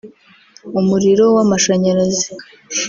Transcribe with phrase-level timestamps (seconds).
[0.79, 2.29] umuriro w’amashanyarazi